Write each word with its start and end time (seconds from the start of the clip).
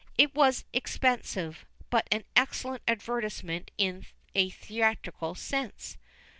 It 0.17 0.33
was 0.33 0.65
expensive, 0.73 1.63
but 1.91 2.07
an 2.11 2.23
excellent 2.35 2.81
advertisement 2.87 3.69
in 3.77 4.07
a 4.33 4.49
theatrical 4.49 5.35
sense. 5.35 5.99